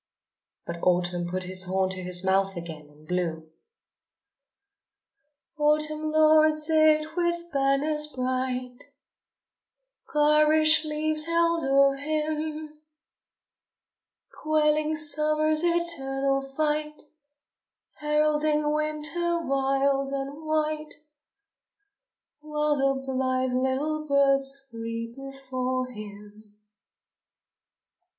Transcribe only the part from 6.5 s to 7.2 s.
it